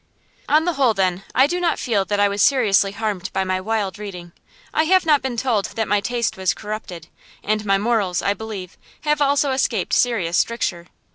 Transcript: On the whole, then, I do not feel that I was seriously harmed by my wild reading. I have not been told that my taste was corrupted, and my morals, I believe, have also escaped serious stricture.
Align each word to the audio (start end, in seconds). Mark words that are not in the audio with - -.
On 0.49 0.65
the 0.65 0.73
whole, 0.73 0.95
then, 0.95 1.21
I 1.35 1.45
do 1.45 1.59
not 1.59 1.77
feel 1.77 2.05
that 2.05 2.19
I 2.19 2.27
was 2.27 2.41
seriously 2.41 2.91
harmed 2.91 3.31
by 3.33 3.43
my 3.43 3.61
wild 3.61 3.99
reading. 3.99 4.31
I 4.73 4.85
have 4.85 5.05
not 5.05 5.21
been 5.21 5.37
told 5.37 5.65
that 5.65 5.87
my 5.87 5.99
taste 6.01 6.37
was 6.37 6.55
corrupted, 6.55 7.07
and 7.43 7.63
my 7.65 7.77
morals, 7.77 8.23
I 8.23 8.33
believe, 8.33 8.79
have 9.01 9.21
also 9.21 9.51
escaped 9.51 9.93
serious 9.93 10.37
stricture. 10.39 10.87